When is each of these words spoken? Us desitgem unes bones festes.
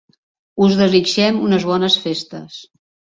Us 0.67 0.77
desitgem 0.79 1.37
unes 1.49 1.67
bones 1.73 1.99
festes. 2.07 2.57